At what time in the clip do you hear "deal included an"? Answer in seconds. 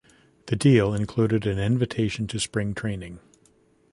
0.55-1.59